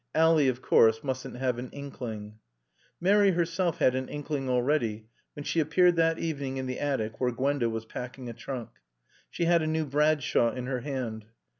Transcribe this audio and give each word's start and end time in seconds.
Ally, 0.15 0.45
of 0.47 0.63
course, 0.63 1.03
mustn't 1.03 1.37
have 1.37 1.59
an 1.59 1.69
inkling. 1.69 2.39
Mary 2.99 3.29
herself 3.29 3.77
had 3.77 3.93
an 3.93 4.09
inkling 4.09 4.49
already 4.49 5.05
when 5.33 5.43
she 5.43 5.59
appeared 5.59 5.95
that 5.95 6.17
evening 6.17 6.57
in 6.57 6.65
the 6.65 6.79
attic 6.79 7.21
where 7.21 7.29
Gwenda 7.29 7.69
was 7.69 7.85
packing 7.85 8.27
a 8.27 8.33
trunk. 8.33 8.69
She 9.29 9.45
had 9.45 9.61
a 9.61 9.67
new 9.67 9.85
Bradshaw 9.85 10.53
in 10.53 10.65
her 10.65 10.79
hand. 10.79 11.25